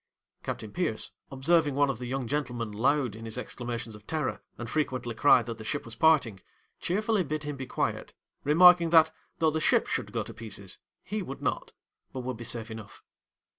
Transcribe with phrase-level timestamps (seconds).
[0.41, 4.67] Captain Pierce, observing one of the young gentlemen loud in his exclamations of terror, and
[4.67, 6.39] frequently cry that the ship was parting,
[6.79, 11.21] cheerfully bid him be quiet, remarking that though the ship should go to pieces, he
[11.21, 11.73] would not,
[12.13, 13.03] but would be safe enough.